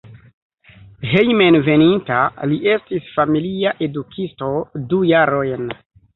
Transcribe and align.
Hejmenveninta 1.11 2.21
li 2.53 2.57
estis 2.77 3.13
familia 3.19 3.75
edukisto 3.91 4.51
du 4.89 5.05
jarojn. 5.13 5.71